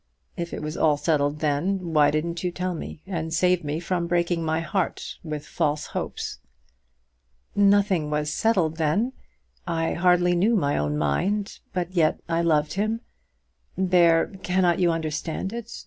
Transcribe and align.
If 0.35 0.51
it 0.51 0.63
was 0.63 0.75
all 0.75 0.97
settled 0.97 1.41
then, 1.41 1.93
why 1.93 2.09
didn't 2.09 2.43
you 2.43 2.49
tell 2.51 2.73
me, 2.73 3.03
and 3.05 3.31
save 3.31 3.63
me 3.63 3.79
from 3.79 4.07
breaking 4.07 4.43
my 4.43 4.59
heart 4.59 5.19
with 5.23 5.45
false 5.45 5.85
hopes?" 5.93 6.39
"Nothing 7.55 8.09
was 8.09 8.33
settled 8.33 8.77
then. 8.77 9.13
I 9.67 9.93
hardly 9.93 10.35
knew 10.35 10.55
my 10.55 10.75
own 10.75 10.97
mind; 10.97 11.59
but 11.71 11.91
yet 11.91 12.19
I 12.27 12.41
loved 12.41 12.73
him. 12.73 13.01
There; 13.77 14.31
cannot 14.41 14.79
you 14.79 14.89
understand 14.91 15.53
it? 15.53 15.71